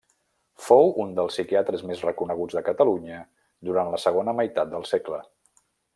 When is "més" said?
1.91-2.01